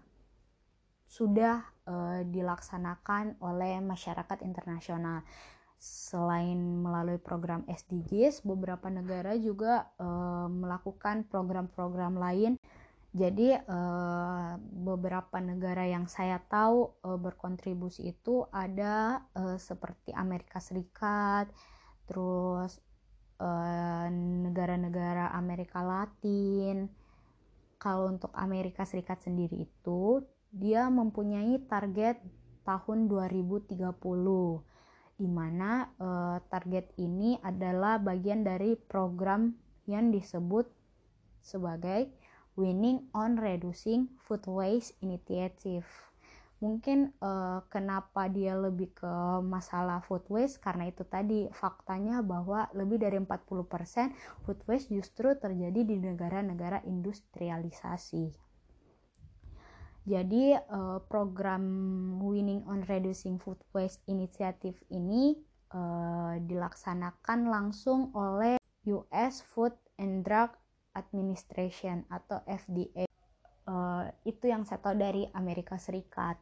sudah 1.05 1.62
uh, 1.86 2.25
dilaksanakan 2.25 3.38
oleh 3.39 3.77
masyarakat 3.82 4.41
internasional 4.41 5.22
selain 5.77 6.58
melalui 6.82 7.22
program 7.22 7.62
SDGs 7.70 8.41
beberapa 8.41 8.89
negara 8.89 9.38
juga 9.38 9.91
uh, 10.01 10.50
melakukan 10.50 11.29
program-program 11.29 12.17
lain 12.17 12.58
jadi 13.15 13.63
uh, 13.63 14.60
beberapa 14.60 15.39
negara 15.39 15.88
yang 15.88 16.03
saya 16.03 16.36
tahu 16.51 17.00
uh, 17.00 17.15
berkontribusi 17.15 18.12
itu 18.12 18.44
ada 18.51 19.24
uh, 19.39 19.55
seperti 19.55 20.12
Amerika 20.12 20.60
Serikat, 20.60 21.48
terus 22.12 22.84
negara-negara 24.48 25.32
Amerika 25.36 25.84
Latin. 25.84 26.88
Kalau 27.86 28.10
untuk 28.10 28.34
Amerika 28.34 28.82
Serikat 28.82 29.22
sendiri 29.22 29.70
itu 29.70 30.25
dia 30.50 30.89
mempunyai 30.89 31.62
target 31.70 32.18
tahun 32.65 33.06
2030 33.06 33.77
di 35.22 35.30
mana 35.30 35.94
uh, 36.01 36.42
target 36.50 36.89
ini 36.98 37.38
adalah 37.46 38.01
bagian 38.01 38.42
dari 38.42 38.74
program 38.74 39.54
yang 39.86 40.10
disebut 40.10 40.65
sebagai 41.46 42.10
Winning 42.58 43.06
on 43.13 43.38
Reducing 43.38 44.10
Food 44.25 44.50
Waste 44.50 44.98
Initiative. 45.06 45.86
Mungkin 46.64 47.12
uh, 47.20 47.64
kenapa 47.68 48.32
dia 48.32 48.56
lebih 48.56 48.96
ke 48.96 49.14
masalah 49.44 50.00
food 50.08 50.24
waste 50.32 50.64
karena 50.64 50.88
itu 50.88 51.04
tadi 51.04 51.52
faktanya 51.52 52.24
bahwa 52.24 52.72
lebih 52.72 53.00
dari 53.00 53.20
40% 53.20 54.48
food 54.48 54.60
waste 54.66 54.88
justru 54.90 55.36
terjadi 55.36 55.84
di 55.84 55.96
negara-negara 56.00 56.88
industrialisasi. 56.88 58.46
Jadi 60.06 60.53
uh, 60.53 61.01
program 61.10 61.66
Winning 62.22 62.62
on 62.70 62.86
Reducing 62.86 63.42
Food 63.42 63.58
Waste 63.74 64.06
Initiative 64.06 64.77
ini 64.94 65.34
uh, 65.74 66.38
dilaksanakan 66.38 67.50
langsung 67.50 68.14
oleh 68.14 68.62
US 68.86 69.42
Food 69.42 69.74
and 69.98 70.22
Drug 70.22 70.53
Administration 70.94 72.06
atau 72.14 72.46
FDA. 72.46 73.10
Uh, 73.66 74.06
itu 74.29 74.46
yang 74.46 74.62
saya 74.62 74.77
tahu 74.77 74.94
dari 74.94 75.25
Amerika 75.34 75.82
Serikat. 75.82 76.38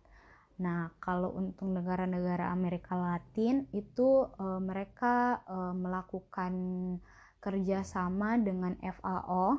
Nah, 0.61 0.93
kalau 1.01 1.33
untuk 1.33 1.65
negara-negara 1.65 2.53
Amerika 2.53 2.93
Latin 2.93 3.65
itu 3.73 4.29
uh, 4.37 4.61
mereka 4.61 5.41
uh, 5.49 5.73
melakukan 5.73 6.53
kerjasama 7.41 8.37
dengan 8.37 8.77
FAO. 8.79 9.57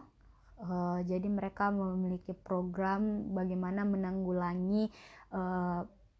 Uh, 0.54 1.02
jadi 1.02 1.26
mereka 1.26 1.74
memiliki 1.74 2.30
program 2.30 3.35
bagaimana 3.35 3.83
menanggulangi 3.83 4.87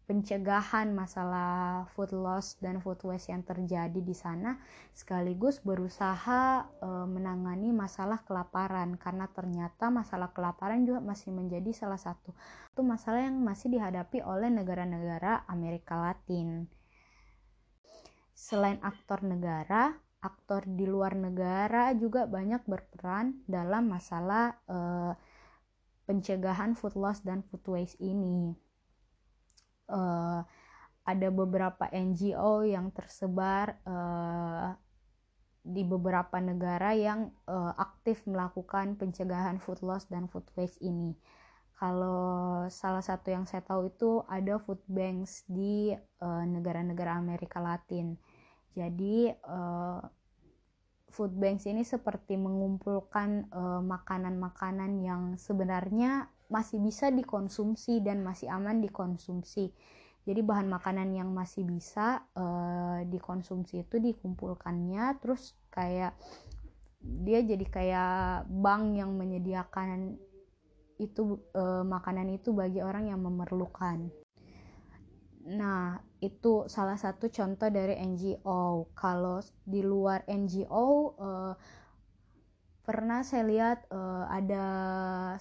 pencegahan 0.05 0.93
masalah 0.93 1.85
food 1.97 2.13
loss 2.13 2.61
dan 2.61 2.77
food 2.77 3.01
waste 3.01 3.33
yang 3.33 3.41
terjadi 3.41 3.97
di 3.97 4.13
sana 4.13 4.61
sekaligus 4.93 5.57
berusaha 5.65 6.69
e, 6.77 6.89
menangani 7.09 7.73
masalah 7.73 8.21
kelaparan 8.21 9.01
karena 9.01 9.25
ternyata 9.33 9.89
masalah 9.89 10.29
kelaparan 10.29 10.85
juga 10.85 11.01
masih 11.01 11.33
menjadi 11.33 11.73
salah 11.73 11.97
satu 11.97 12.37
itu 12.69 12.81
masalah 12.85 13.25
yang 13.25 13.41
masih 13.41 13.73
dihadapi 13.73 14.21
oleh 14.21 14.53
negara-negara 14.53 15.49
Amerika 15.49 15.97
Latin. 15.97 16.69
Selain 18.35 18.77
aktor 18.85 19.25
negara, 19.25 19.95
aktor 20.21 20.69
di 20.69 20.85
luar 20.85 21.17
negara 21.17 21.97
juga 21.97 22.29
banyak 22.29 22.61
berperan 22.69 23.41
dalam 23.49 23.89
masalah 23.89 24.53
e, 24.69 24.77
pencegahan 26.05 26.77
food 26.77 26.93
loss 26.93 27.25
dan 27.25 27.41
food 27.41 27.65
waste 27.65 27.97
ini 27.97 28.64
uh, 29.89 30.41
ada 31.05 31.27
beberapa 31.29 31.85
NGO 31.93 32.65
yang 32.65 32.89
tersebar 32.89 33.77
uh, 33.85 34.73
di 35.65 35.81
beberapa 35.85 36.37
negara 36.41 36.93
yang 36.93 37.33
uh, 37.49 37.73
aktif 37.77 38.25
melakukan 38.29 38.97
pencegahan 38.97 39.57
food 39.61 39.81
loss 39.85 40.09
dan 40.09 40.29
food 40.29 40.45
waste 40.57 40.81
ini. 40.81 41.13
Kalau 41.75 42.65
salah 42.71 43.03
satu 43.03 43.33
yang 43.35 43.45
saya 43.45 43.59
tahu 43.65 43.91
itu 43.91 44.23
ada 44.31 44.61
food 44.63 44.79
banks 44.87 45.43
di 45.43 45.91
negara-negara 46.23 47.17
uh, 47.17 47.21
Amerika 47.21 47.59
Latin. 47.59 48.15
Jadi 48.71 49.27
uh, 49.43 49.99
food 51.11 51.35
banks 51.35 51.67
ini 51.67 51.83
seperti 51.83 52.39
mengumpulkan 52.39 53.51
makanan-makanan 53.83 54.91
uh, 54.99 55.03
yang 55.03 55.23
sebenarnya 55.35 56.31
masih 56.51 56.77
bisa 56.81 57.09
dikonsumsi 57.09 58.01
dan 58.05 58.21
masih 58.21 58.49
aman 58.51 58.81
dikonsumsi. 58.81 59.73
Jadi 60.25 60.41
bahan 60.41 60.65
makanan 60.65 61.13
yang 61.13 61.29
masih 61.29 61.61
bisa 61.65 62.25
uh, 62.33 63.05
dikonsumsi 63.05 63.85
itu 63.85 64.01
dikumpulkannya 64.01 65.21
terus 65.21 65.53
kayak 65.69 66.17
dia 67.05 67.45
jadi 67.45 67.65
kayak 67.69 68.49
bank 68.49 68.97
yang 68.97 69.13
menyediakan 69.13 70.17
itu 70.97 71.37
uh, 71.53 71.85
makanan 71.85 72.33
itu 72.33 72.55
bagi 72.55 72.81
orang 72.81 73.13
yang 73.13 73.21
memerlukan. 73.21 74.09
Nah, 75.45 76.01
itu 76.25 76.65
salah 76.65 76.97
satu 76.97 77.29
contoh 77.29 77.69
dari 77.69 78.01
NGO. 78.01 78.89
Kalau 78.97 79.45
di 79.61 79.85
luar 79.85 80.25
NGO 80.25 80.73
uh, 80.81 80.89
eh, 81.21 81.53
pernah 82.85 83.25
saya 83.25 83.43
lihat 83.49 83.89
uh, 83.89 84.29
ada 84.29 84.65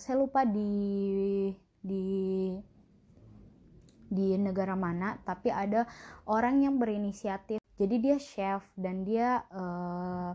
saya 0.01 0.17
lupa 0.17 0.49
di 0.49 1.53
di 1.85 2.05
di 4.09 4.27
negara 4.41 4.73
mana 4.73 5.21
tapi 5.23 5.53
ada 5.53 5.85
orang 6.25 6.65
yang 6.65 6.81
berinisiatif. 6.81 7.61
Jadi 7.77 7.97
dia 8.01 8.17
chef 8.17 8.65
dan 8.81 9.05
dia 9.05 9.45
uh, 9.53 10.33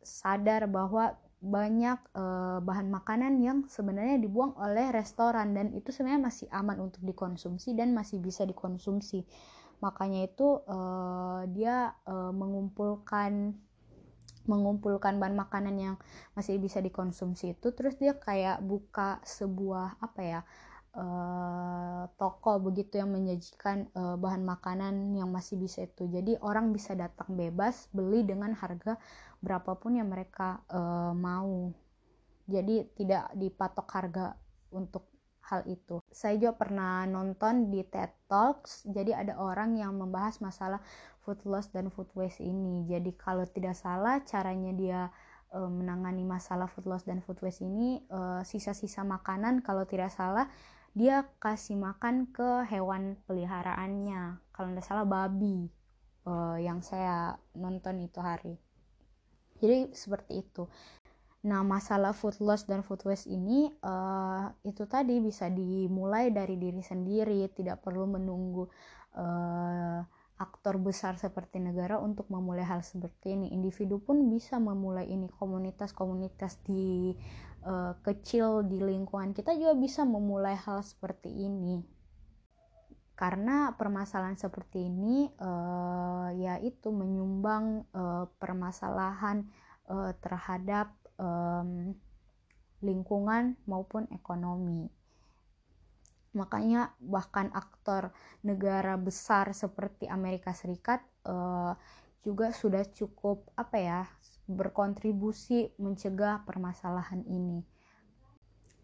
sadar 0.00 0.64
bahwa 0.72 1.12
banyak 1.42 1.98
uh, 2.14 2.62
bahan 2.62 2.88
makanan 2.88 3.42
yang 3.42 3.58
sebenarnya 3.66 4.16
dibuang 4.22 4.54
oleh 4.56 4.94
restoran 4.94 5.52
dan 5.52 5.74
itu 5.74 5.90
sebenarnya 5.90 6.22
masih 6.32 6.46
aman 6.54 6.78
untuk 6.86 7.02
dikonsumsi 7.02 7.74
dan 7.76 7.92
masih 7.92 8.22
bisa 8.22 8.46
dikonsumsi. 8.46 9.26
Makanya 9.82 10.30
itu 10.30 10.62
uh, 10.70 11.42
dia 11.50 11.90
mengumpulkan 12.06 13.58
mengumpulkan 14.48 15.18
bahan 15.22 15.36
makanan 15.38 15.74
yang 15.78 15.96
masih 16.34 16.58
bisa 16.58 16.82
dikonsumsi 16.82 17.54
itu 17.54 17.70
terus 17.74 17.94
dia 17.98 18.16
kayak 18.16 18.62
buka 18.62 19.22
sebuah 19.22 20.00
apa 20.02 20.20
ya 20.20 20.40
uh, 20.96 22.04
toko 22.20 22.60
begitu 22.60 23.00
yang 23.00 23.12
menyajikan 23.12 23.88
uh, 23.96 24.16
bahan 24.20 24.44
makanan 24.44 25.16
yang 25.16 25.28
masih 25.32 25.56
bisa 25.56 25.84
itu. 25.84 26.08
Jadi 26.08 26.36
orang 26.40 26.72
bisa 26.72 26.92
datang 26.92 27.32
bebas 27.36 27.88
beli 27.92 28.24
dengan 28.24 28.52
harga 28.56 29.00
berapapun 29.40 29.98
yang 29.98 30.08
mereka 30.12 30.60
uh, 30.68 31.12
mau. 31.16 31.72
Jadi 32.48 32.84
tidak 32.98 33.32
dipatok 33.38 33.88
harga 33.88 34.26
untuk 34.72 35.11
hal 35.52 35.68
itu. 35.68 36.00
Saya 36.08 36.40
juga 36.40 36.56
pernah 36.56 37.04
nonton 37.04 37.68
di 37.68 37.84
TED 37.84 38.08
Talks, 38.32 38.88
jadi 38.88 39.20
ada 39.20 39.36
orang 39.36 39.76
yang 39.76 39.92
membahas 39.92 40.40
masalah 40.40 40.80
food 41.20 41.44
loss 41.44 41.68
dan 41.68 41.92
food 41.92 42.08
waste 42.16 42.40
ini. 42.40 42.88
Jadi 42.88 43.12
kalau 43.20 43.44
tidak 43.44 43.76
salah 43.76 44.24
caranya 44.24 44.72
dia 44.72 45.00
e, 45.52 45.60
menangani 45.60 46.24
masalah 46.24 46.66
food 46.66 46.88
loss 46.88 47.04
dan 47.04 47.20
food 47.20 47.38
waste 47.44 47.62
ini 47.62 48.00
sisa-sisa 48.42 49.04
makanan 49.06 49.60
kalau 49.60 49.84
tidak 49.84 50.10
salah 50.10 50.48
dia 50.92 51.24
kasih 51.40 51.76
makan 51.76 52.28
ke 52.32 52.68
hewan 52.68 53.16
peliharaannya. 53.24 54.40
Kalau 54.52 54.68
tidak 54.72 54.86
salah 54.88 55.06
babi 55.08 55.68
e, 56.24 56.32
yang 56.64 56.80
saya 56.80 57.36
nonton 57.54 58.02
itu 58.02 58.18
hari. 58.18 58.56
Jadi 59.62 59.94
seperti 59.94 60.42
itu. 60.42 60.66
Nah, 61.42 61.66
masalah 61.66 62.14
food 62.14 62.38
loss 62.38 62.70
dan 62.70 62.86
food 62.86 63.02
waste 63.02 63.26
ini 63.26 63.66
uh, 63.82 64.46
itu 64.62 64.86
tadi 64.86 65.18
bisa 65.18 65.50
dimulai 65.50 66.30
dari 66.30 66.54
diri 66.54 66.78
sendiri, 66.78 67.50
tidak 67.50 67.82
perlu 67.82 68.06
menunggu 68.06 68.70
uh, 69.18 69.98
aktor 70.38 70.78
besar 70.78 71.18
seperti 71.18 71.58
negara 71.58 71.98
untuk 71.98 72.30
memulai 72.30 72.62
hal 72.62 72.86
seperti 72.86 73.34
ini. 73.34 73.50
Individu 73.50 73.98
pun 73.98 74.30
bisa 74.30 74.62
memulai 74.62 75.10
ini, 75.10 75.26
komunitas-komunitas 75.34 76.62
di 76.62 77.14
uh, 77.66 77.98
kecil 78.06 78.62
di 78.66 78.78
lingkungan 78.78 79.34
kita 79.34 79.54
juga 79.58 79.74
bisa 79.74 80.06
memulai 80.06 80.54
hal 80.54 80.82
seperti 80.86 81.30
ini. 81.30 81.82
Karena 83.18 83.74
permasalahan 83.74 84.38
seperti 84.38 84.86
ini 84.86 85.30
uh, 85.42 86.30
yaitu 86.34 86.90
menyumbang 86.90 87.86
uh, 87.94 88.26
permasalahan 88.38 89.46
uh, 89.86 90.10
terhadap 90.18 91.01
um, 91.18 91.92
lingkungan 92.82 93.56
maupun 93.64 94.10
ekonomi. 94.10 94.90
Makanya 96.32 96.96
bahkan 96.98 97.52
aktor 97.52 98.10
negara 98.40 98.96
besar 98.96 99.52
seperti 99.52 100.08
Amerika 100.08 100.56
Serikat 100.56 101.04
uh, 101.28 101.76
juga 102.22 102.54
sudah 102.54 102.86
cukup 102.88 103.50
apa 103.58 103.76
ya 103.76 104.00
berkontribusi 104.48 105.74
mencegah 105.78 106.42
permasalahan 106.46 107.22
ini. 107.28 107.62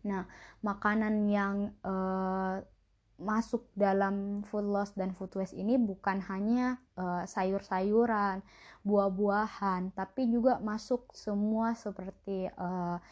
Nah, 0.06 0.24
makanan 0.62 1.14
yang 1.26 1.56
uh, 1.82 2.62
masuk 3.18 3.66
dalam 3.74 4.46
food 4.46 4.62
loss 4.62 4.94
dan 4.94 5.10
food 5.10 5.34
waste 5.34 5.58
ini 5.58 5.74
bukan 5.74 6.22
hanya 6.30 6.78
uh, 6.94 7.26
sayur-sayuran, 7.26 8.46
buah-buahan, 8.86 9.90
tapi 9.92 10.30
juga 10.30 10.62
masuk 10.62 11.10
semua 11.18 11.74
seperti 11.74 12.46
uh, 12.54 13.02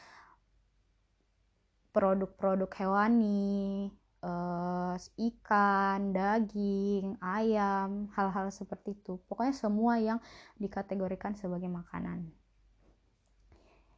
produk-produk 1.91 2.71
hewani, 2.79 3.91
uh, 4.23 4.95
ikan, 5.19 6.15
daging, 6.15 7.19
ayam, 7.19 8.07
hal-hal 8.15 8.55
seperti 8.55 8.95
itu. 8.95 9.19
Pokoknya 9.27 9.55
semua 9.59 9.99
yang 9.99 10.19
dikategorikan 10.63 11.35
sebagai 11.35 11.67
makanan. 11.67 12.31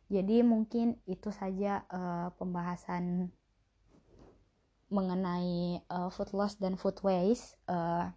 Jadi 0.08 0.40
mungkin 0.40 0.96
itu 1.04 1.28
saja 1.28 1.84
uh, 1.92 2.32
pembahasan 2.40 3.28
mengenai 4.88 5.84
uh, 5.92 6.08
food 6.08 6.32
loss 6.32 6.56
dan 6.56 6.76
food 6.80 6.96
waste. 7.04 7.56
Uh, 7.68 8.08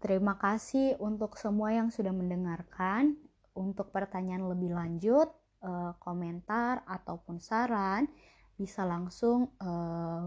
terima 0.00 0.36
kasih 0.40 0.96
untuk 1.00 1.36
semua 1.36 1.72
yang 1.72 1.92
sudah 1.92 2.12
mendengarkan. 2.12 3.16
Untuk 3.54 3.94
pertanyaan 3.94 4.50
lebih 4.50 4.74
lanjut, 4.74 5.30
uh, 5.62 5.94
komentar 6.02 6.82
ataupun 6.90 7.38
saran 7.38 8.10
bisa 8.58 8.82
langsung 8.82 9.54
uh, 9.62 10.26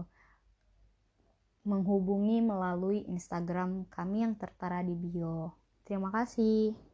menghubungi 1.68 2.40
melalui 2.40 3.04
Instagram 3.04 3.84
kami 3.92 4.24
yang 4.24 4.34
tertera 4.40 4.80
di 4.80 4.96
bio. 4.96 5.52
Terima 5.84 6.08
kasih. 6.08 6.87